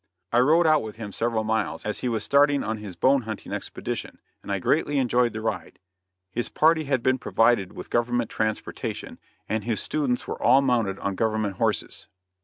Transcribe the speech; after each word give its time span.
I 0.31 0.39
rode 0.39 0.65
out 0.65 0.81
with 0.81 0.95
him 0.95 1.11
several 1.11 1.43
miles, 1.43 1.85
as 1.85 1.99
he 1.99 2.09
was 2.09 2.23
starting 2.23 2.63
on 2.63 2.77
his 2.79 2.95
bone 2.95 3.21
hunting 3.21 3.51
expedition, 3.53 4.17
and 4.41 4.51
I 4.51 4.57
greatly 4.57 4.97
enjoyed 4.97 5.31
the 5.31 5.41
ride. 5.41 5.77
His 6.31 6.49
party 6.49 6.85
had 6.85 7.03
been 7.03 7.19
provided 7.19 7.73
with 7.73 7.91
Government 7.91 8.31
transportation 8.31 9.19
and 9.47 9.63
his 9.63 9.79
students 9.79 10.27
were 10.27 10.41
all 10.41 10.63
mounted 10.63 10.97
on 10.97 11.13
Government 11.13 11.57
horses. 11.57 12.07